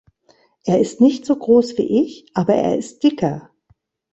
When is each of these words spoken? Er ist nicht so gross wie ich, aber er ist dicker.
Er 0.63 0.79
ist 0.79 0.99
nicht 0.99 1.27
so 1.27 1.35
gross 1.35 1.77
wie 1.77 2.03
ich, 2.03 2.25
aber 2.33 2.55
er 2.55 2.75
ist 2.75 3.03
dicker. 3.03 3.51